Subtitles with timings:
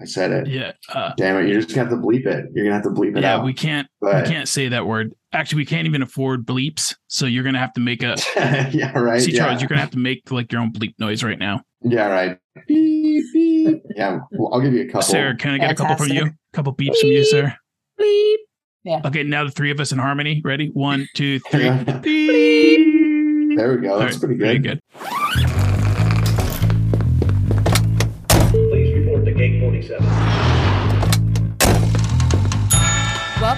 [0.00, 0.46] I said it.
[0.46, 0.72] Yeah.
[0.88, 1.48] Uh, Damn it!
[1.48, 2.46] You're just gonna have to bleep it.
[2.54, 3.44] You're gonna have to bleep it yeah, out.
[3.44, 5.12] we can't But- we can't say that word.
[5.32, 6.94] Actually, we can't even afford bleeps.
[7.08, 8.16] So you're gonna have to make a
[8.72, 9.20] yeah, right.
[9.20, 9.38] see yeah.
[9.46, 11.62] Charles, you're gonna have to make like your own bleep noise right now.
[11.82, 12.38] yeah, right.
[12.68, 13.82] Beep, beep.
[13.96, 15.02] Yeah, well, I'll give you a couple.
[15.02, 16.26] Sarah, can I get a couple from you?
[16.26, 17.54] A couple beeps from you, sir.
[18.00, 18.36] Bleep.
[18.84, 19.00] Yeah.
[19.04, 20.40] Okay, now the three of us in harmony.
[20.44, 20.68] Ready?
[20.72, 21.68] One, two, three.
[23.56, 23.92] there we go.
[23.94, 24.80] All That's right, pretty Very good.
[24.98, 25.06] good.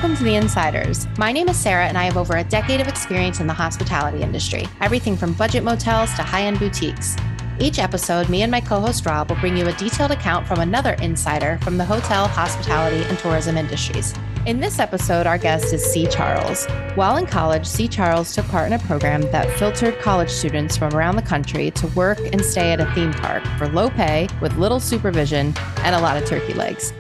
[0.03, 1.17] Welcome to The Innsiders.
[1.17, 4.21] My name is Sarah, and I have over a decade of experience in the hospitality
[4.21, 7.15] industry, everything from budget motels to high end boutiques.
[7.61, 10.59] Each episode, me and my co host Rob will bring you a detailed account from
[10.59, 14.13] another insider from the hotel, hospitality, and tourism industries.
[14.45, 16.09] In this episode, our guest is C.
[16.09, 16.67] Charles.
[16.97, 17.87] While in college, C.
[17.87, 21.87] Charles took part in a program that filtered college students from around the country to
[21.89, 26.01] work and stay at a theme park for low pay, with little supervision, and a
[26.01, 26.93] lot of turkey legs.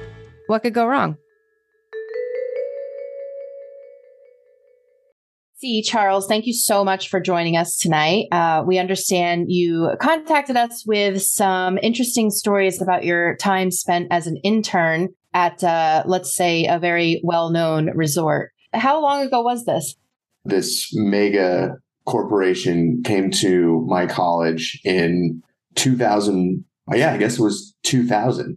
[0.46, 1.18] What could go wrong?
[5.62, 5.80] C.
[5.80, 8.26] Charles, thank you so much for joining us tonight.
[8.32, 14.26] Uh, we understand you contacted us with some interesting stories about your time spent as
[14.26, 18.50] an intern at, uh, let's say, a very well known resort.
[18.74, 19.94] How long ago was this?
[20.44, 21.76] This mega
[22.06, 25.44] corporation came to my college in
[25.76, 26.64] 2000.
[26.90, 28.56] oh, Yeah, I guess it was 2000.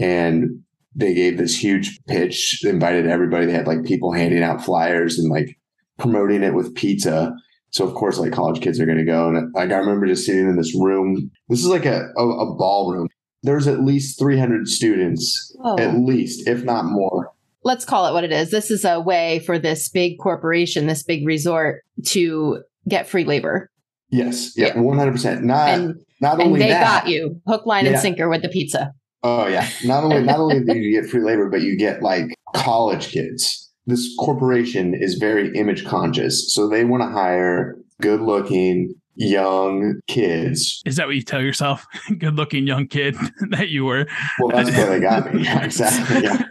[0.00, 0.64] And
[0.96, 3.46] they gave this huge pitch, invited everybody.
[3.46, 5.56] They had like people handing out flyers and like
[6.00, 7.32] promoting it with pizza.
[7.70, 9.28] So of course, like college kids are going to go.
[9.28, 11.30] And like I remember just sitting in this room.
[11.48, 13.08] This is like a, a, a ballroom.
[13.42, 15.78] There's at least 300 students, Whoa.
[15.78, 17.32] at least, if not more.
[17.62, 18.50] Let's call it what it is.
[18.50, 23.70] This is a way for this big corporation, this big resort to get free labor.
[24.10, 24.74] Yes, yeah, Yeah.
[24.74, 25.42] 100%.
[25.42, 27.04] Not and not and only they that.
[27.04, 28.92] got you hook, line, and sinker with the pizza.
[29.22, 29.68] Oh yeah.
[29.84, 33.69] Not only not only do you get free labor, but you get like college kids.
[33.90, 36.54] This corporation is very image conscious.
[36.54, 40.80] So they want to hire good looking young kids.
[40.86, 41.86] Is that what you tell yourself?
[42.18, 43.16] Good looking young kid
[43.50, 44.06] that you were.
[44.38, 45.42] Well, that's where they got me.
[45.44, 46.22] Yeah, exactly.
[46.22, 46.42] Yeah.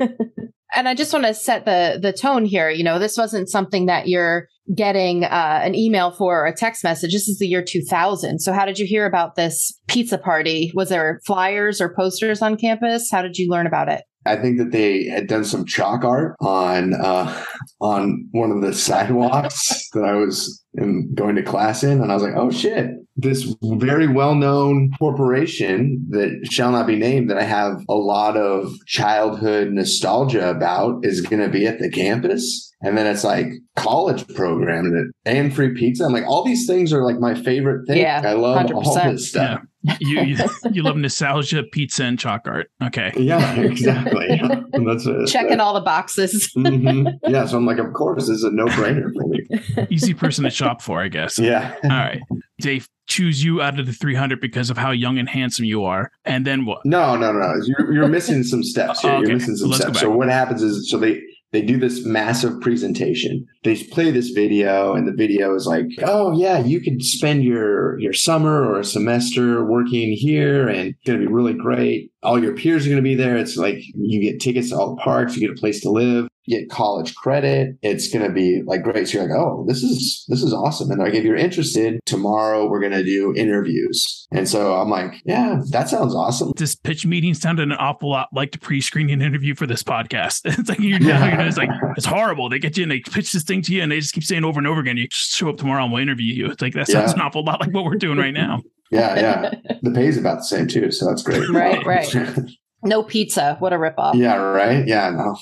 [0.76, 2.70] and I just want to set the the tone here.
[2.70, 6.84] You know, this wasn't something that you're getting uh, an email for or a text
[6.84, 7.14] message.
[7.14, 8.40] This is the year 2000.
[8.40, 10.72] So, how did you hear about this pizza party?
[10.76, 13.10] Was there flyers or posters on campus?
[13.12, 14.04] How did you learn about it?
[14.26, 17.44] I think that they had done some chalk art on uh,
[17.80, 22.14] on one of the sidewalks that I was in, going to class in, and I
[22.14, 27.38] was like, "Oh shit!" This very well known corporation that shall not be named that
[27.38, 32.68] I have a lot of childhood nostalgia about is going to be at the campus.
[32.82, 36.06] And then it's like college program and, and free pizza.
[36.06, 37.98] I'm like, all these things are like my favorite thing.
[37.98, 39.12] Yeah, I love all 100%.
[39.12, 39.60] this stuff.
[40.00, 40.38] You, you
[40.72, 42.70] you love nostalgia, pizza, and chalk art.
[42.84, 43.14] Okay.
[43.16, 44.28] Yeah, exactly.
[44.30, 44.62] Yeah.
[44.86, 45.28] That's it.
[45.28, 46.52] Checking all the boxes.
[46.56, 47.18] Mhm.
[47.30, 49.86] Yeah, so I'm like, of course, this is a no brainer for me.
[49.90, 51.38] Easy person to shop for, I guess.
[51.38, 51.76] Yeah.
[51.84, 52.22] All right.
[52.60, 56.12] Dave, choose you out of the 300 because of how young and handsome you are.
[56.26, 56.86] And then what?
[56.86, 57.54] No, no, no.
[57.64, 59.12] You're, you're missing some steps here.
[59.12, 59.28] Oh, okay.
[59.28, 60.00] You're missing some Let's steps.
[60.00, 61.22] So what happens is, so they
[61.52, 63.48] they do this massive presentation.
[63.64, 68.00] They play this video, and the video is like, "Oh yeah, you could spend your
[68.00, 72.12] your summer or a semester working here, and it's going to be really great.
[72.24, 73.38] All your peers are going to be there.
[73.38, 76.28] It's like you get tickets to all the parks, you get a place to live."
[76.48, 77.76] Get college credit.
[77.84, 79.08] It's going to be like great.
[79.08, 80.90] So you're like, oh, this is this is awesome.
[80.90, 84.26] And like, if you're interested, tomorrow we're going to do interviews.
[84.32, 86.52] And so I'm like, yeah, that sounds awesome.
[86.56, 90.42] This pitch meeting sounded an awful lot like the pre-screening interview for this podcast.
[90.60, 92.50] It's like you're, you know, it's like it's horrible.
[92.50, 94.44] They get you and they pitch this thing to you, and they just keep saying
[94.44, 96.74] over and over again, "You just show up tomorrow and we'll interview you." It's like
[96.74, 97.16] that sounds Yeah.
[97.20, 98.64] an awful lot like what we're doing right now.
[98.92, 99.54] Yeah, yeah.
[99.82, 101.50] The pay's about the same too, so that's great.
[101.52, 102.16] Right, right.
[102.82, 103.58] No pizza.
[103.60, 104.16] What a ripoff.
[104.16, 104.88] yeah, right.
[104.88, 105.36] Yeah, no.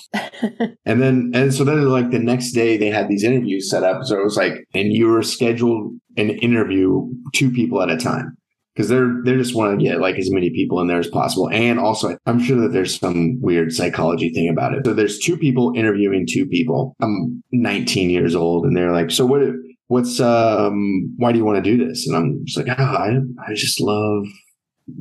[0.88, 4.04] And then and so then like the next day they had these interviews set up.
[4.06, 8.36] So it was like, and you were scheduled an interview two people at a time.
[8.74, 11.48] Because they're they're just want to get like as many people in there as possible.
[11.52, 14.84] And also I'm sure that there's some weird psychology thing about it.
[14.84, 16.96] So there's two people interviewing two people.
[17.02, 19.44] I'm 19 years old and they're like, so what
[19.88, 22.08] what's um why do you want to do this?
[22.08, 23.18] And I'm just like, oh, I
[23.48, 24.26] I just love,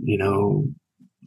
[0.03, 0.67] you know,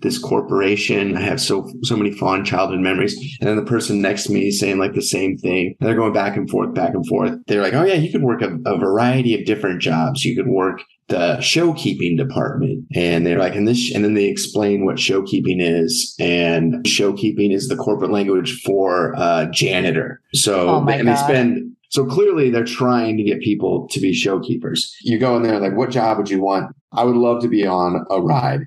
[0.02, 1.18] this corporation.
[1.18, 3.16] I have so so many fond childhood memories.
[3.40, 5.76] And then the person next to me is saying like the same thing.
[5.80, 7.34] And they're going back and forth, back and forth.
[7.48, 10.24] They're like, oh yeah, you could work a, a variety of different jobs.
[10.24, 12.86] You could work the showkeeping department.
[12.96, 16.16] And they're like, and this, and then they explain what showkeeping is.
[16.20, 20.22] And showkeeping is the corporate language for uh, janitor.
[20.34, 21.26] So, Oh and they God.
[21.26, 24.92] spend so clearly they're trying to get people to be showkeepers.
[25.02, 26.76] You go in there like, what job would you want?
[26.94, 28.62] I would love to be on a ride.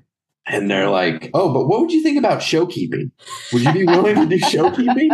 [0.45, 3.11] and they're like, "Oh, but what would you think about showkeeping?
[3.53, 5.09] Would you be willing to do showkeeping?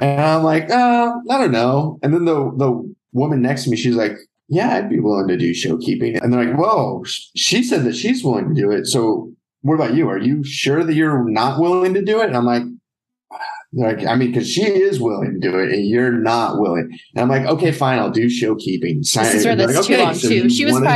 [0.00, 1.98] And I'm like, uh, I don't know.
[2.02, 4.12] And then the the woman next to me, she's like,
[4.48, 6.20] Yeah, I'd be willing to do showkeeping.
[6.22, 7.02] And they're like, Whoa,
[7.34, 8.86] she said that she's willing to do it.
[8.86, 9.32] So
[9.62, 10.08] what about you?
[10.10, 12.26] Are you sure that you're not willing to do it?
[12.26, 12.62] And I'm like,
[13.76, 16.88] like, I mean, because she is willing to do it and you're not willing.
[17.14, 18.98] And I'm like, okay, fine, I'll do show keeping.
[19.00, 20.48] This is where this like, too "Okay, long so too.
[20.48, 20.86] She was wanna-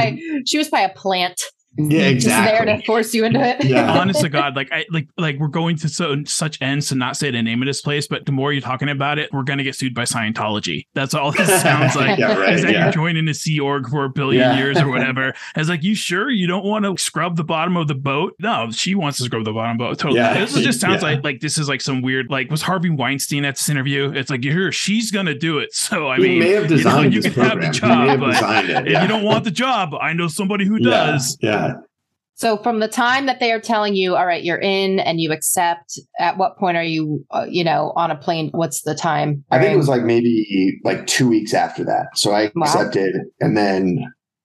[0.46, 1.40] she was by a plant.
[1.88, 2.50] Yeah, exactly.
[2.52, 3.64] Just there to force you into it.
[3.64, 3.90] Yeah.
[4.00, 7.16] honest to God, like I like like we're going to so such ends to not
[7.16, 9.62] say the name of this place, but the more you're talking about it, we're gonna
[9.64, 10.86] get sued by Scientology.
[10.94, 12.18] That's all this sounds like.
[12.18, 12.54] yeah, right.
[12.54, 12.84] Is that Yeah.
[12.84, 14.56] you're joining a Sea Org for a billion Yeah.
[14.58, 15.34] years or whatever.
[15.56, 18.34] It's like, you sure you don't want to scrub the bottom of the boat?
[18.38, 19.98] No, she wants to scrub the bottom boat.
[19.98, 20.20] Totally.
[20.20, 20.34] Yeah.
[20.38, 21.10] This just sounds Yeah.
[21.10, 24.10] like like this is like some weird like was Harvey Weinstein at this interview?
[24.14, 25.74] It's like you're she's gonna do it.
[25.74, 27.72] So I he mean may have you know, designed you this can have the program.
[27.72, 28.88] job, have but designed it.
[28.92, 31.38] if you don't want the job, I know somebody who Yeah, does.
[31.40, 31.69] Yeah.
[32.40, 35.30] So from the time that they are telling you, all right, you're in and you
[35.30, 38.48] accept, at what point are you, uh, you know, on a plane?
[38.54, 39.44] What's the time?
[39.50, 42.06] I think it was like maybe like two weeks after that.
[42.16, 42.64] So I Wow.
[42.64, 43.98] accepted, and then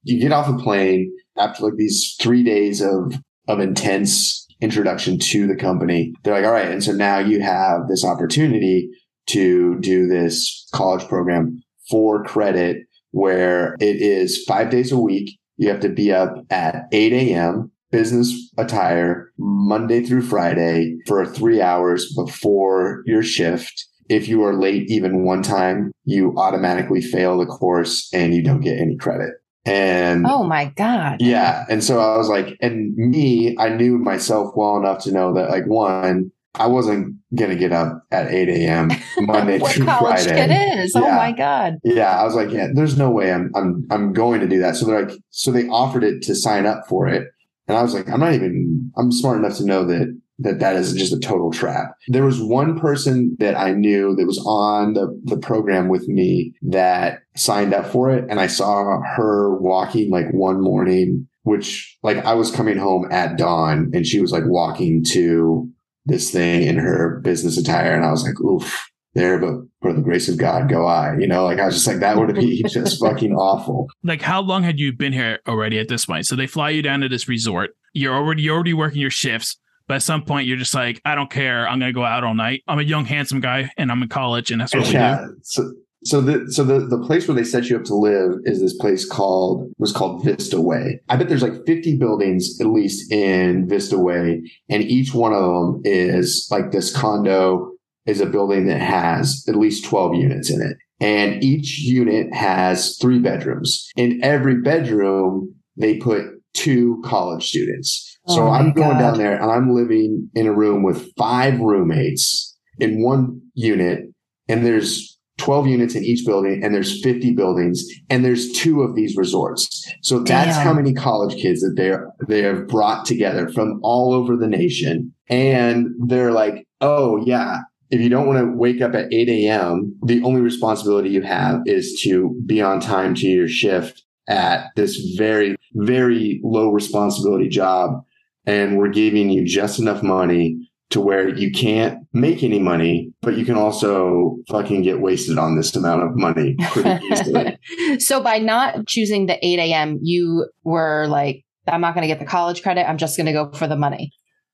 [0.04, 3.14] you get off the plane after like these three days of
[3.48, 6.12] of intense introduction to the company.
[6.24, 8.90] They're like, all right, and so now you have this opportunity
[9.28, 12.76] to do this college program for credit,
[13.12, 15.40] where it is five days a week.
[15.56, 17.72] You have to be up at eight a.m.
[17.96, 24.90] Business attire Monday through Friday for three hours before your shift if you are late
[24.90, 29.32] even one time, you automatically fail the course and you don't get any credit.
[29.66, 31.18] And oh my God.
[31.22, 35.34] yeah, and so I was like, and me, I knew myself well enough to know
[35.34, 38.92] that like one, I wasn't gonna get up at eight a.m.
[39.18, 40.40] Monday what through college Friday.
[40.40, 40.90] It is.
[40.90, 40.96] is.
[40.96, 41.78] Oh my God.
[41.84, 44.76] Yeah, I was like, yeah, there's no way I'm I'm I'm going to do that.
[44.76, 47.28] So they're like, so they offered it to sign up for it,
[47.68, 48.92] and I was like, I'm not even.
[48.98, 51.94] I'm smart enough to know that that that is just a total trap.
[52.08, 56.54] There was one person that I knew that was on the the program with me
[56.62, 62.18] that signed up for it, and I saw her walking like one morning, which like
[62.18, 65.70] I was coming home at dawn, and she was like walking to
[66.06, 70.02] this thing in her business attire, and I was like, oof there, but for the
[70.02, 71.16] grace of God, go I.
[71.20, 73.88] You know, like I was just like, that would be just fucking awful.
[74.04, 76.26] like how long had you been here already at this point?
[76.26, 77.72] So they fly you down to this resort.
[77.94, 81.14] You're already you're already working your shifts, but at some point you're just like, I
[81.14, 81.68] don't care.
[81.68, 82.64] I'm gonna go out all night.
[82.68, 85.38] I'm a young, handsome guy, and I'm in college, and that's what we do.
[85.44, 85.72] So,
[86.04, 88.76] so the so the the place where they set you up to live is this
[88.78, 91.00] place called was called Vista Way.
[91.10, 95.44] I bet there's like 50 buildings at least in Vista Way, and each one of
[95.44, 97.75] them is like this condo
[98.06, 100.78] is a building that has at least 12 units in it.
[101.00, 103.90] And each unit has three bedrooms.
[103.96, 108.18] In every bedroom, they put two college students.
[108.28, 109.00] Oh so Oh my I'm going God.
[109.00, 114.04] down there and I'm living in a room with five roommates in one unit.
[114.48, 118.96] And there's 12 units in each building and there's 50 buildings and there's two of
[118.96, 119.86] these resorts.
[120.02, 120.66] So that's Damn.
[120.66, 125.14] how many college kids that they're, they have brought together from all over the nation.
[125.30, 127.58] And they're like, oh yeah,
[127.90, 131.62] if you don't want to wake up at 8 a.m., the only responsibility you have
[131.66, 138.04] is to be on time to your shift at this very, very low responsibility job.
[138.46, 143.38] And we're giving you just enough money to where you can't make any money, but
[143.38, 147.58] you can also fucking get wasted on this amount of money pretty easily.
[148.00, 152.20] so by not choosing the 8 a.m., you were like, I'm not going to get
[152.20, 152.88] the college credit.
[152.88, 154.12] I'm just going to go for the money.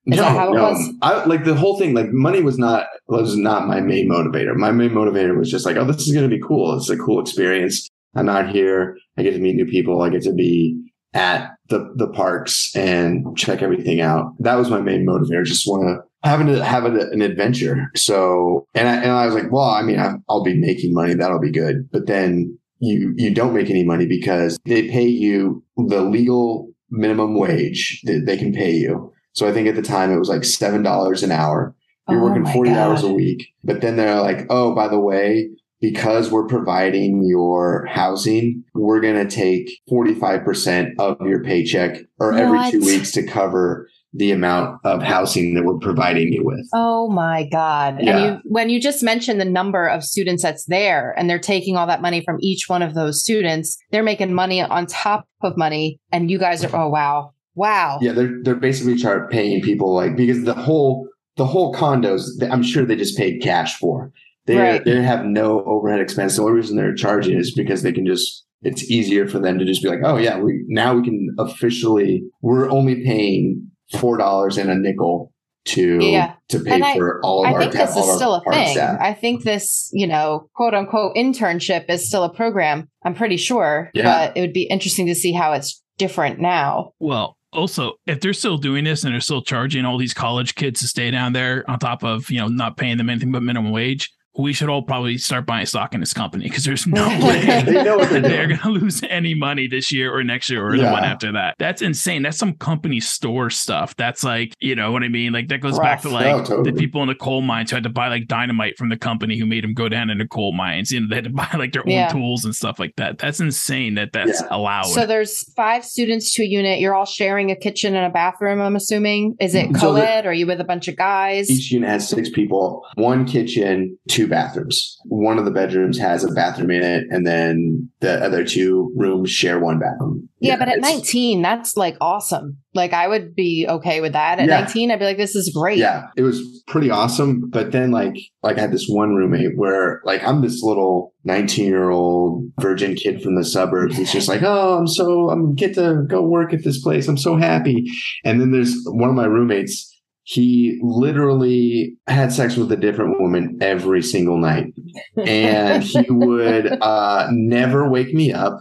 [0.07, 0.93] Is it was?
[1.01, 1.93] I like the whole thing.
[1.93, 4.55] Like money was not was not my main motivator.
[4.55, 6.75] My main motivator was just like, oh, this is going to be cool.
[6.75, 7.87] It's a cool experience.
[8.15, 8.97] I'm out here.
[9.17, 10.01] I get to meet new people.
[10.01, 10.81] I get to be
[11.13, 14.33] at the the parks and check everything out.
[14.39, 15.45] That was my main motivator.
[15.45, 17.91] Just want to having to have an, an adventure.
[17.95, 21.13] So and I and I was like, well, I mean, I'll be making money.
[21.13, 21.89] That'll be good.
[21.91, 27.37] But then you you don't make any money because they pay you the legal minimum
[27.37, 29.13] wage that they can pay you.
[29.33, 31.75] So I think at the time it was like seven dollars an hour.
[32.09, 33.47] You're Oh working my 40 hours a week.
[33.63, 35.49] But then they're like, oh, by the way,
[35.81, 42.71] because we're providing your housing, we're going to take 45% of your paycheck or every
[42.71, 46.67] two weeks to cover the amount of housing that we're providing you with.
[46.73, 47.99] Oh my God.
[48.01, 48.17] Yeah.
[48.17, 51.77] And you when you just mentioned the number of students that's there and they're taking
[51.77, 55.57] all that money from each one of those students, they're making money on top of
[55.57, 55.99] money.
[56.11, 57.33] And you guys are, oh wow.
[57.55, 57.99] Wow.
[58.01, 62.63] Yeah, they're they're basically char- paying people like because the whole the whole condos, I'm
[62.63, 64.11] sure they just paid cash for.
[64.47, 64.83] They Right.
[64.83, 66.35] they have no overhead expense.
[66.35, 69.65] The only reason they're charging is because they can just it's easier for them to
[69.65, 73.67] just be like, oh yeah, we now we can officially we're only paying
[73.99, 75.31] four dollars and a nickel
[75.63, 76.33] to Yeah.
[76.49, 78.33] to pay And I- for all of I our think this all is our still
[78.35, 78.73] a thing.
[78.73, 78.97] staff.
[78.99, 82.87] I think this, you know, quote unquote internship is still a program.
[83.05, 84.03] I'm pretty sure, Yeah.
[84.27, 86.93] but it would be interesting to see how it's different now.
[86.99, 90.79] Well, also, if they're still doing this and they're still charging all these college kids
[90.79, 93.71] to stay down there on top of, you know, not paying them anything but minimum
[93.71, 97.63] wage, we should all probably start buying stock in this company because there's no way
[97.65, 100.65] They know what they're they're going to lose any money this year or next year
[100.65, 101.55] or the one after that.
[101.59, 102.21] That's insane.
[102.23, 103.95] That's some company store stuff.
[103.97, 105.33] That's like, you know what I mean?
[105.33, 106.71] Like that goes back to like totally.
[106.71, 109.37] the people in the coal mines who had to buy like dynamite from the company
[109.37, 110.91] who made them go down into coal mines.
[110.91, 112.05] You know, they had to buy like their Yeah.
[112.07, 113.17] own tools and stuff like that.
[113.17, 114.47] That's insane that that's Yeah.
[114.51, 114.83] allowed.
[114.85, 116.79] So there's five students to a unit.
[116.79, 119.35] You're all sharing a kitchen and a bathroom, I'm assuming.
[119.41, 121.49] Is it So co the- ed or are you with a bunch of guys?
[121.49, 124.97] Each unit has six people, one kitchen, two bathrooms.
[125.05, 129.29] One of the bedrooms has a bathroom in it, and then the other two rooms
[129.29, 130.27] share one bathroom.
[130.39, 132.57] yeah, but at 19, that's like awesome.
[132.73, 134.39] Like I would be okay with that.
[134.39, 134.61] At Yeah.
[134.61, 135.77] 19, I'd be like, this is great.
[135.77, 137.49] Yeah, it was pretty awesome.
[137.49, 141.65] But then, like, like I had this one roommate where, like, I'm this little 19
[141.65, 143.99] year old virgin kid from the suburbs.
[143.99, 147.07] It's just like, oh, I'm so I'm get to go work at this place.
[147.07, 147.85] I'm so happy.
[148.23, 149.87] And then there's one of my roommates.
[150.23, 154.73] He literally had sex with a different woman every single night,
[155.17, 158.59] and he would uh, never wake me up.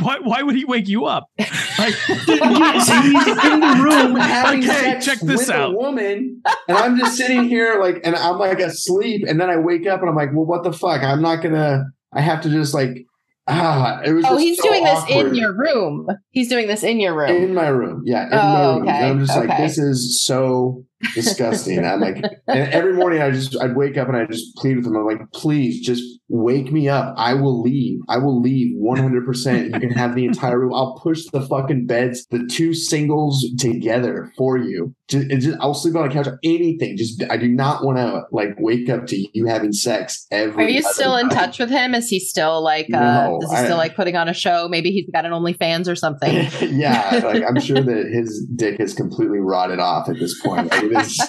[0.00, 1.26] why, why would he wake you up?
[1.38, 4.68] Like, so he's in the room having Okay,
[5.00, 5.72] sex check this with out.
[5.74, 9.56] a woman, and I'm just sitting here like, and I'm like asleep, and then I
[9.56, 11.02] wake up and I'm like, well, what the fuck?
[11.02, 11.84] I'm not gonna.
[12.12, 13.06] I have to just like,
[13.48, 14.24] ah, it was.
[14.28, 15.26] Oh, he's so doing this awkward.
[15.28, 16.06] in your room.
[16.30, 17.30] He's doing this in your room.
[17.30, 18.02] in my room.
[18.04, 18.82] Yeah, in Oh, my room.
[18.82, 21.84] okay, And I'm just like, this is so disgusting.
[21.84, 22.16] I'm like,
[22.48, 24.96] and every morning I just I'd wake up and I just plead with him.
[24.96, 27.14] I'm like, please just wake me up.
[27.16, 28.00] I will leave.
[28.08, 29.26] I will leave 100.
[29.26, 30.72] percent You can have the entire room.
[30.74, 34.94] I'll push the fucking beds, the two singles together for you.
[35.08, 36.28] Just, just I'll sleep on the couch.
[36.42, 36.96] Anything.
[36.96, 40.64] Just I do not want to like wake up to you having sex every.
[40.64, 41.94] Are you still in touch with him?
[41.94, 44.68] Is he still like, uh, is he I- still like putting on a show?
[44.68, 46.48] Maybe he's got an OnlyFans or something.
[46.76, 50.70] yeah, like I'm sure that his dick is completely rotted off at this point.
[50.70, 51.20] Like, it is,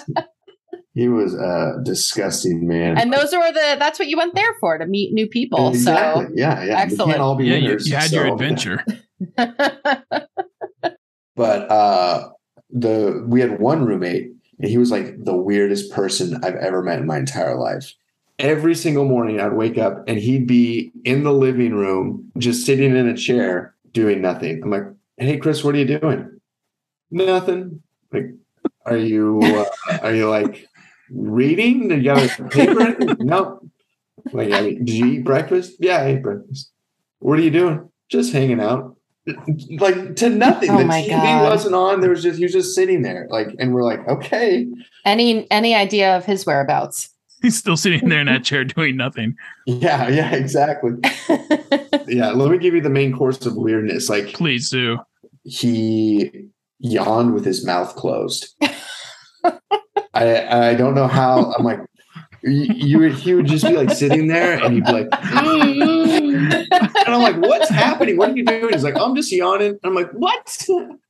[0.94, 2.98] he was a disgusting man.
[2.98, 5.68] and those are the, that's what you went there for, to meet new people.
[5.68, 6.26] exactly.
[6.36, 6.66] yeah, yeah.
[6.66, 7.10] We excellent.
[7.10, 7.88] can't all be yeah, you, winners.
[7.88, 8.84] you had your adventure.
[9.36, 9.46] So.
[11.36, 12.30] But uh
[12.70, 14.30] the we had one roommate,
[14.60, 17.92] and he was like the weirdest person I've ever met in my entire life.
[18.38, 22.96] Every single morning, I'd wake up and he'd be in the living room, just sitting
[22.96, 24.62] in a chair, doing nothing.
[24.62, 24.84] I'm like,
[25.16, 26.40] "Hey, Chris, what are you doing?"
[27.10, 27.82] Nothing.
[28.12, 28.30] Like,
[28.84, 30.68] are you uh, are you like
[31.10, 31.88] reading?
[31.88, 32.96] Did you got a paper?
[33.20, 33.60] no.
[34.32, 35.74] Like, I mean, did you eat breakfast?
[35.78, 36.70] Yeah, I ate breakfast.
[37.18, 37.90] What are you doing?
[38.08, 38.96] Just hanging out.
[39.78, 40.70] Like to nothing.
[40.70, 41.44] Oh the my TV God.
[41.44, 42.00] wasn't on.
[42.00, 43.26] There was just he was just sitting there.
[43.30, 44.66] Like, and we're like, okay,
[45.04, 47.10] any, any idea of his whereabouts?
[47.42, 49.36] He's still sitting there in that chair doing nothing.
[49.66, 50.92] yeah, yeah, exactly.
[52.06, 54.10] Yeah, let me give you the main course of weirdness.
[54.10, 54.98] Like Please do.
[55.44, 56.48] he
[56.84, 58.54] yawned with his mouth closed.
[60.14, 61.52] I I don't know how.
[61.52, 61.80] I'm like,
[62.42, 67.22] you, would he would just be like sitting there and he'd be like, and I'm
[67.22, 68.16] like, what's happening?
[68.16, 68.72] What are you doing?
[68.72, 69.78] He's like, I'm just yawning.
[69.82, 70.66] I'm like, what?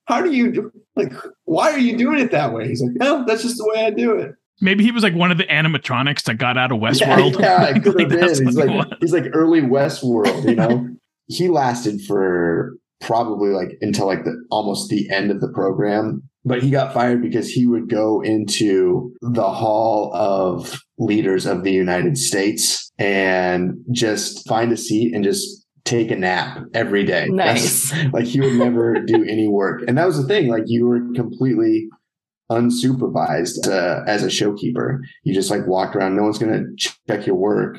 [0.06, 0.72] How do you do?
[0.96, 1.12] Like,
[1.44, 2.68] why are you doing it that way?
[2.68, 4.34] He's like, no, that's just the way I do it.
[4.60, 7.40] Maybe he was like one of the animatronics that got out of Westworld.
[7.40, 8.46] Yeah, yeah it could have been.
[8.46, 8.86] He's like was.
[9.00, 10.88] he's like early Westworld, you know.
[11.26, 16.22] he lasted for probably like until like the almost the end of the program.
[16.46, 21.72] But he got fired because he would go into the hall of leaders of the
[21.72, 27.28] United States and just find a seat and just take a nap every day.
[27.30, 27.90] Nice.
[27.90, 29.84] That's- like he would never do any work.
[29.88, 30.48] And that was the thing.
[30.48, 31.88] Like you were completely
[32.50, 34.98] unsupervised uh, as a showkeeper.
[35.22, 36.16] You just like walked around.
[36.16, 37.78] No one's going to check your work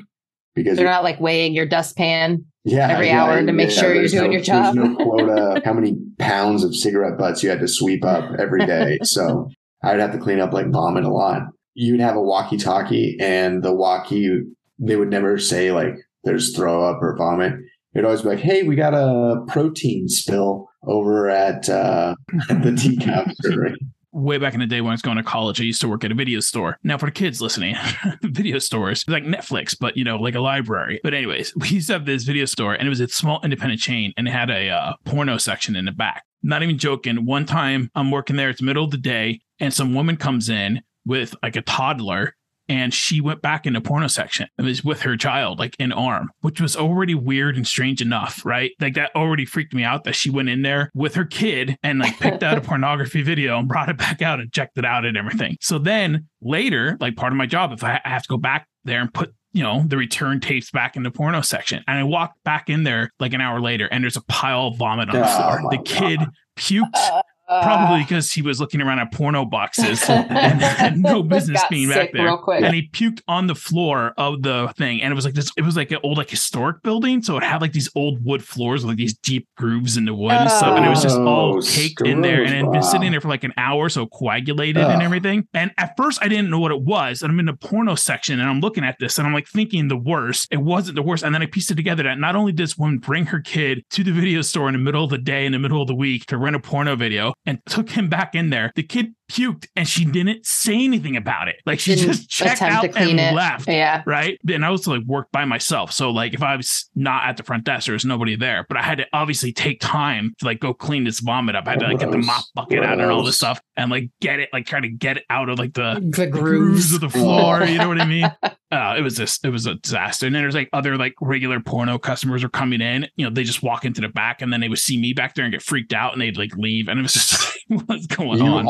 [0.56, 2.46] because They're you're, not like weighing your dustpan.
[2.66, 4.76] Yeah, every yeah, hour to make sure you're doing no- your job.
[4.76, 8.66] There's no quota how many pounds of cigarette butts you had to sweep up every
[8.66, 8.98] day.
[9.04, 9.50] so
[9.84, 11.44] I'd have to clean up like vomit a lot.
[11.76, 14.42] You'd have a walkie talkie and the walkie,
[14.80, 17.54] they would never say like there's throw up or vomit.
[17.94, 22.16] It'd always be like, hey, we got a protein spill over at, uh,
[22.50, 23.76] at the tea counter.
[24.16, 26.04] Way back in the day when I was going to college, I used to work
[26.04, 26.80] at a video store.
[26.84, 27.76] Now, for the kids listening,
[28.24, 31.00] video stores like Netflix, but you know, like a library.
[31.04, 33.82] But anyways, we used to have this video store, and it was a small independent
[33.82, 36.24] chain, and it had a uh, porno section in the back.
[36.42, 37.26] Not even joking.
[37.26, 38.50] One time, I'm working there.
[38.50, 42.36] It's middle of the day, and some woman comes in with like a toddler.
[42.68, 44.48] And she went back into the porno section.
[44.58, 48.46] It was with her child, like in arm, which was already weird and strange enough,
[48.46, 48.72] right?
[48.80, 52.00] Like that already freaked me out that she went in there with her kid and
[52.00, 55.06] like picked out a pornography video and brought it back out and checked it out
[55.06, 55.58] and everything.
[55.62, 58.68] So then later, like part of my job, if I I have to go back
[58.84, 62.04] there and put you know the return tapes back in the porno section and i
[62.04, 65.16] walked back in there like an hour later and there's a pile of vomit on
[65.16, 66.20] the Oh floor my the kid
[66.58, 71.62] puked Uh, probably because he was looking around at porno boxes and had no business
[71.70, 72.26] being back there.
[72.64, 75.02] and he puked on the floor of the thing.
[75.02, 77.22] And it was like this it was like an old like historic building.
[77.22, 80.14] So it had like these old wood floors with like these deep grooves in the
[80.14, 80.76] wood and stuff.
[80.78, 82.44] And it was just all Oh, caked in there.
[82.44, 85.48] And it had been sitting there for like an hour so coagulated and everything.
[85.54, 87.22] And at first i didn't know what it was.
[87.22, 89.88] And i'm in the porno section and i'm looking at this and i'm like thinking
[89.88, 90.48] the worst.
[90.52, 91.24] It wasn't the worst.
[91.24, 93.84] And then i pieced it together that not only did this woman bring her kid
[93.92, 95.96] to the video store in the middle of the day in the middle of the
[95.96, 98.72] week to rent a porno video and took him back in there.
[98.76, 102.62] The kid puked and she didn't say anything about it like she Didn't just checked
[102.62, 103.34] out and it.
[103.34, 104.04] left Yeah.
[104.06, 104.40] right?
[104.52, 105.92] And I was like work by myself.
[105.92, 108.66] So like if I was not at the front desk, there was nobody there.
[108.68, 111.68] But I had to obviously take time to like go clean this vomit up.
[111.68, 114.10] I had to like get the mop bucket out and all this stuff and like
[114.22, 116.94] get it, like try to get it out of like the The grooves grooves.
[116.96, 117.64] of the floor.
[117.64, 118.32] You know what I mean?
[118.72, 120.26] Uh, it was just it was a disaster.
[120.26, 123.08] And then there's like other like regular porno customers were coming in.
[123.16, 125.34] You know, they just walk into the back and then they would see me back
[125.36, 126.90] there and get freaked out and they'd like leave.
[126.90, 128.66] And it was just like, what's going you on?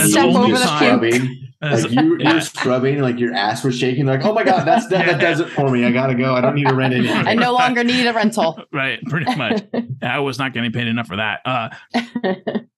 [0.00, 2.32] On your step over the scrubbing like you, yeah.
[2.32, 5.40] you're scrubbing like your ass was shaking like oh my god that's that, that does
[5.40, 7.84] it for me i gotta go i don't need to rent anything I no longer
[7.84, 8.62] need a rental.
[8.72, 9.62] right, pretty much.
[10.02, 11.40] I was not getting paid enough for that.
[11.44, 11.68] Uh,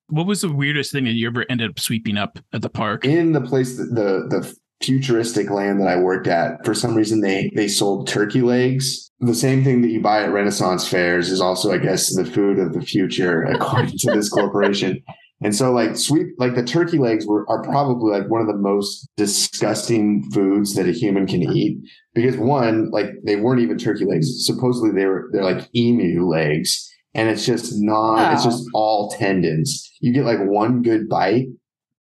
[0.08, 3.04] what was the weirdest thing that you ever ended up sweeping up at the park?
[3.04, 7.20] in the place that the the futuristic land that I worked at, for some reason
[7.20, 9.10] they they sold turkey legs.
[9.20, 12.58] The same thing that you buy at Renaissance fairs is also, I guess, the food
[12.58, 15.02] of the future, according to this corporation.
[15.42, 18.56] And so, like sweet, like the turkey legs were are probably like one of the
[18.56, 21.78] most disgusting foods that a human can eat
[22.14, 24.44] because one, like they weren't even turkey legs.
[24.46, 28.34] Supposedly they were they're like emu legs, and it's just not.
[28.34, 28.50] It's Oh.
[28.50, 29.90] just all tendons.
[30.00, 31.46] You get like one good bite,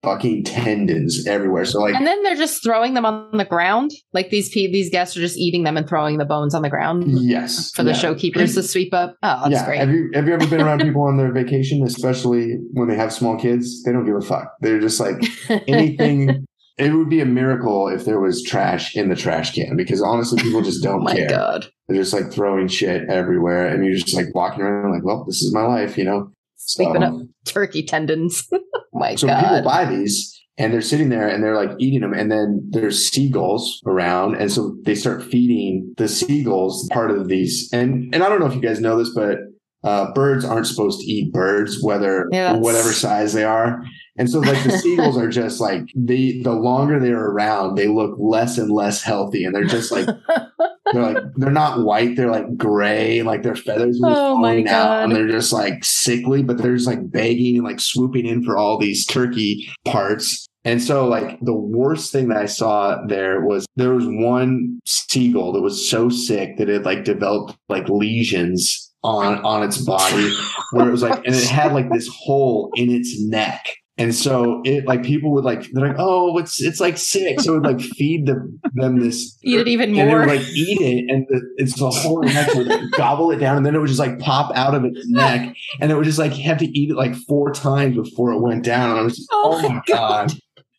[0.03, 1.65] fucking tendons everywhere.
[1.65, 3.91] So like and then they're just throwing them on the ground.
[4.12, 6.71] Like these pe- these guests are just eating them and throwing the bones on the
[6.71, 7.97] ground yes, for the yeah.
[7.97, 9.17] showkeepers to sweep up.
[9.23, 9.67] Oh, that's yeah.
[9.67, 9.80] great.
[9.80, 13.13] Have you have you ever been around people on their vacation, especially when they have
[13.13, 13.82] small kids?
[13.82, 14.52] They don't give a fuck.
[14.61, 15.17] They're just like
[15.69, 16.47] anything.
[16.78, 20.41] it would be a miracle if there was trash in the trash can because honestly,
[20.43, 21.28] people just oh don't my care.
[21.28, 21.67] god.
[21.89, 25.43] They're just like throwing shit everywhere, and you're just like walking around like, well, this
[25.43, 26.32] is my life, you know.
[26.67, 28.47] Sweeping So- up turkey tendons.
[28.52, 28.61] oh
[28.93, 32.13] my So people buy these and they're sitting there and they're like eating them.
[32.13, 34.37] And then there's seagulls around.
[34.37, 37.71] And so they start feeding the seagulls part of these.
[37.73, 39.39] And, and I don't know if you guys know this, but
[39.85, 43.83] uh, birds aren't supposed to eat birds, whether Yeah, whatever size they are.
[44.19, 48.17] And so like the seagulls are just like they the longer they're around, they look
[48.19, 49.45] less and less healthy.
[49.45, 50.07] And they're just like
[50.93, 54.50] they're like they're not white, they're like gray, like their feathers are just Oh my
[54.50, 58.26] falling out, and they're just like sickly, but they're just like begging and like swooping
[58.26, 60.47] in for all these turkey parts.
[60.67, 65.52] And so, like, the worst thing that I saw there was there was one seagull
[65.52, 70.29] that was so sick that it like developed like lesions on on its body,
[70.73, 73.76] where it was like, and it had like this hole in its neck.
[73.99, 77.54] And so it like people would like they're like oh it's it's like sick so
[77.54, 80.19] it would like feed them them this Eat it even and they more.
[80.21, 83.65] would like eat it, and the, it's the whole neck would gobble it down, and
[83.65, 86.35] then it would just like pop out of its neck, and it would just like
[86.35, 88.91] have to eat it like four times before it went down.
[88.91, 90.32] And I was just, Oh oh, my my god.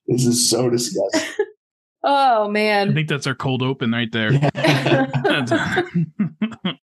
[0.08, 1.46] this is so disgusting.
[2.04, 4.32] oh man I think that's our cold open right there.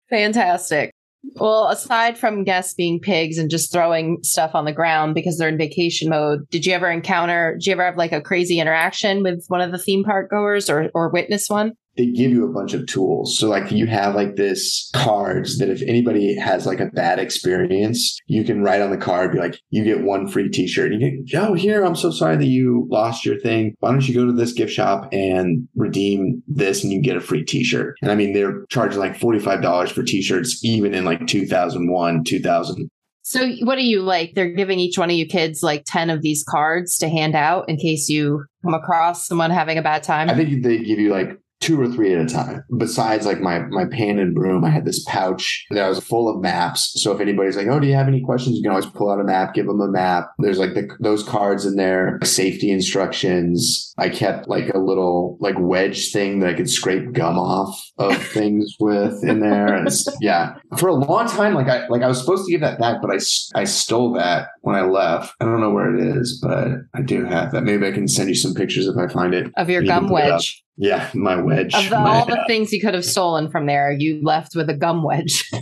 [0.08, 0.94] Fantastic.
[1.36, 5.48] Well, aside from guests being pigs and just throwing stuff on the ground because they're
[5.48, 9.22] in vacation mode, did you ever encounter, did you ever have like a crazy interaction
[9.22, 11.72] with one of the theme park goers or, or witness one?
[11.96, 13.38] They give you a bunch of tools.
[13.38, 18.18] So like you have like this cards that if anybody has like a bad experience,
[18.26, 20.92] you can write on the card, be like, you get one free t-shirt.
[20.92, 23.74] You get, oh, here, I'm so sorry that you lost your thing.
[23.80, 27.20] Why don't you go to this gift shop and redeem this and you get a
[27.20, 27.96] free t-shirt?
[28.02, 32.88] And I mean, they're charging like $45 for t-shirts, even in like 2001, 2000.
[33.24, 34.32] So what do you like?
[34.34, 37.68] They're giving each one of you kids like 10 of these cards to hand out
[37.68, 40.28] in case you come across someone having a bad time.
[40.28, 42.62] I think they give you like two or three at a time.
[42.76, 46.42] Besides like my my pan and broom, I had this pouch that was full of
[46.42, 46.92] maps.
[47.00, 49.20] So if anybody's like, "Oh, do you have any questions?" You can always pull out
[49.20, 50.30] a map, give them a map.
[50.38, 53.92] There's like the, those cards in there, safety instructions.
[53.98, 58.16] I kept like a little like wedge thing that I could scrape gum off of
[58.26, 59.74] things with in there.
[59.74, 59.88] And
[60.20, 62.96] yeah, for a long time, like I like I was supposed to give that back,
[63.00, 63.18] but I
[63.54, 65.34] I stole that when I left.
[65.40, 67.62] I don't know where it is, but I do have that.
[67.62, 69.50] Maybe I can send you some pictures if I find it.
[69.56, 70.32] of your You gum can put it up.
[70.38, 70.64] wedge.
[70.76, 71.74] Yeah, my wedge.
[71.74, 74.68] Of the, my- all the things you could have stolen from there, you left with
[74.70, 75.50] a gum wedge.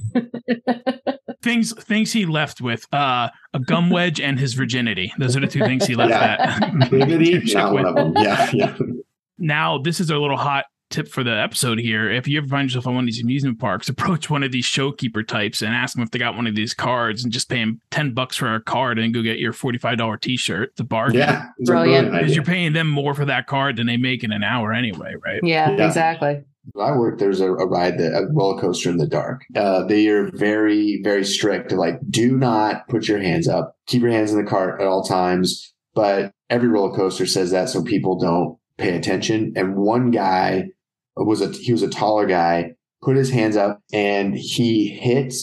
[1.43, 5.11] Things things he left with uh, a gum wedge and his virginity.
[5.19, 6.59] Those are the two things he left Yeah.
[6.61, 6.91] that.
[6.91, 7.73] Dignity, Ship with.
[7.73, 8.13] one of them.
[8.23, 8.77] Yeah, yeah.
[9.39, 12.11] Now, this is a little hot tip for the episode here.
[12.11, 14.67] If you ever find yourself on one of these amusement parks, approach one of these
[14.67, 17.59] showkeeper types and ask them if they got one of these cards and just pay
[17.61, 20.75] them 10 bucks for a card and go get your $45 t shirt.
[20.77, 21.21] The bargain.
[21.21, 21.47] Yeah.
[21.59, 22.13] it's Brilliant.
[22.13, 25.15] Because you're paying them more for that card than they make in an hour anyway,
[25.25, 25.41] right?
[25.43, 25.87] yeah, Yeah.
[25.87, 26.43] exactly.
[26.79, 29.43] I worked, there's a, a ride that a roller coaster in the dark.
[29.57, 31.71] Uh, they are very, very strict.
[31.71, 33.77] They're like, do not put your hands up.
[33.87, 35.73] Keep your hands in the cart at all times.
[35.95, 39.53] But every roller coaster says that so people don't pay attention.
[39.57, 40.69] And one guy
[41.17, 45.35] was a he was a taller guy, put his hands up, and he hit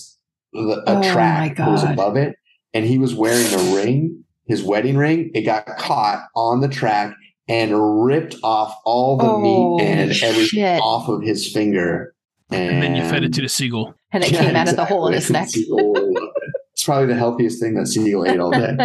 [0.53, 2.35] the, a Oh track that was above it.
[2.73, 5.31] And he was wearing a ring, his wedding ring.
[5.33, 7.15] It got caught on the track
[7.47, 10.81] and ripped off all the Oh, meat and everything shit.
[10.81, 12.13] off of his finger.
[12.51, 13.93] And, And then you fed it to the seagull.
[14.11, 15.43] And it Yeah, came out of the hole in his neck.
[15.43, 15.63] exactly.
[15.63, 16.29] Seagull loved it.
[16.73, 18.77] It's probably the healthiest thing that Seagull ate all day.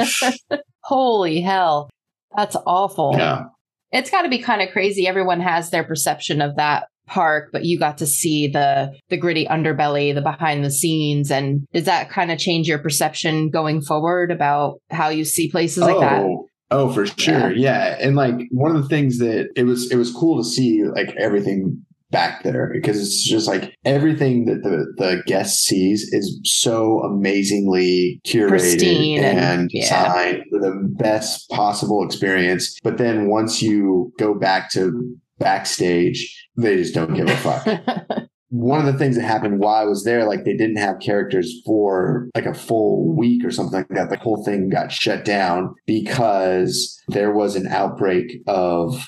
[0.84, 1.90] Holy hell.
[2.36, 3.14] That's awful.
[3.16, 3.44] Yeah.
[3.92, 5.06] It's got to be kind of crazy.
[5.06, 9.46] Everyone has their perception of that park, but you got to see the the gritty
[9.46, 14.30] underbelly, the behind the scenes, and does that kind of change your perception going forward
[14.30, 16.22] about how you see places like that?
[16.22, 17.52] Oh, oh, for sure.
[17.52, 17.96] Yeah.
[18.00, 21.14] And like one of the things that it was, it was cool to see like
[21.18, 27.00] everything back there because it's just like everything that the, the guest sees is so
[27.00, 29.82] amazingly curated Pristine and- and, yeah.
[29.82, 32.78] designed for the best possible experience.
[32.84, 37.66] But then once you go back to backstage, they just don't give a fuck.
[38.52, 41.50] one of the things that happened while I was there, like they didn't have characters
[41.64, 44.10] for like a full week or something like that.
[44.10, 49.06] The whole thing got shut down because there was an outbreak of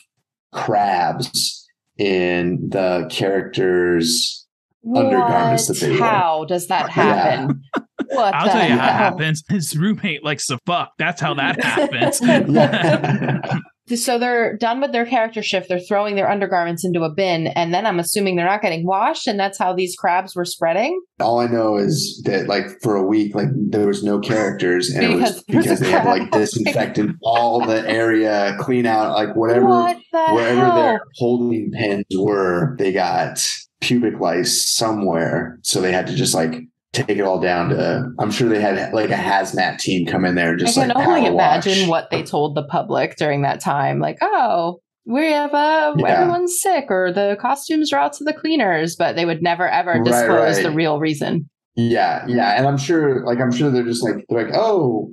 [0.51, 1.64] crabs
[1.99, 4.47] in the characters'
[4.95, 5.99] undergarments that they wear.
[6.01, 7.05] How does that Yeah.
[7.05, 7.63] happen?
[8.09, 9.43] What I'll tell you how it happens.
[9.49, 10.93] His roommate likes to fuck.
[10.99, 12.21] That's how that happens.
[13.87, 15.69] So they're done with their character shift.
[15.69, 19.27] They're throwing their undergarments into a bin, and then I'm assuming they're not getting washed,
[19.27, 21.01] and that's how these crabs were spreading.
[21.21, 25.05] All I know is that like for a week, like there was no characters, and
[25.05, 29.67] it was Because because they had like disinfected all the area, clean out like whatever
[29.67, 30.75] what the wherever hell?
[30.77, 33.47] their holding pens were, they got
[33.81, 35.59] pubic lice somewhere.
[35.63, 36.55] So they had to just like
[36.95, 38.13] take it all down to.
[38.19, 40.97] I'm sure they had like a hazmat team come in there just like I can
[40.99, 41.89] like only imagine wash.
[41.89, 43.99] what they told the public during that time.
[43.99, 46.07] Like, oh, we have uh, Yeah.
[46.07, 50.03] everyone's sick, or the costumes are out to the cleaners, but they would never ever
[50.03, 50.63] disclose right.
[50.63, 51.49] the real reason.
[51.77, 55.13] Yeah, yeah, and I'm sure, like, I'm sure they're just like, they're like, oh,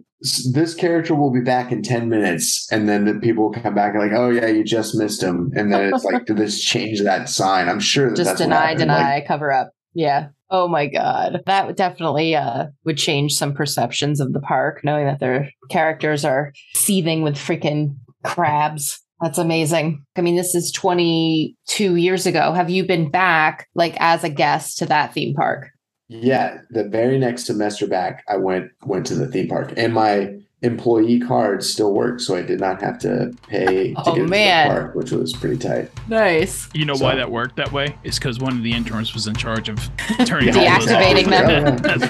[0.53, 3.95] this character will be back in ten minutes, and then the people will come back
[3.95, 7.01] and like, oh yeah, you just missed him, and then it's like, did this change
[7.01, 7.67] that sign?
[7.67, 9.71] I'm sure that Just deny, deny, Like, cover up.
[9.93, 10.29] Yeah.
[10.49, 15.05] Oh my god, that would definitely uh, would change some perceptions of the park, knowing
[15.05, 19.01] that their characters are seething with freaking crabs.
[19.21, 20.03] That's amazing.
[20.17, 22.53] I mean, this is 22 years ago.
[22.53, 25.69] Have you been back, like, as a guest to that theme park?
[26.09, 30.35] Yeah, the very next semester back, I went went to the theme park, and my
[30.63, 34.67] employee card still worked, so I did not have to pay to Oh, get man.
[34.67, 35.89] into the park, which was pretty tight.
[36.07, 36.69] Nice.
[36.73, 37.95] You know So- why that worked that way?
[38.03, 39.77] It's because one of the interns was in charge of
[40.25, 41.77] turning all Deactivating them.
[41.81, 42.05] That's.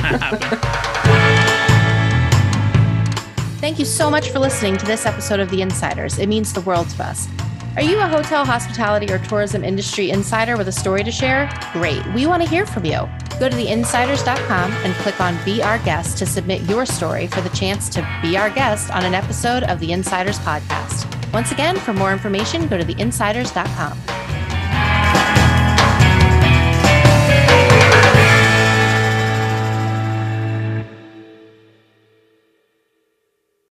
[3.61, 6.17] Thank you so much for listening to this episode of The Innsiders.
[6.19, 7.27] It means the world to us.
[7.77, 11.49] Are you a hotel, hospitality, or tourism industry insider with a story to share?
[11.71, 12.05] Great.
[12.13, 13.07] We want to hear from you.
[13.39, 17.49] Go to theinnsiders.com and click on Be Our Guest to submit your story for the
[17.49, 21.07] chance to be our guest on an episode of the Innsiders podcast.
[21.31, 24.30] Once again, for more information, go to theinnsiders.com.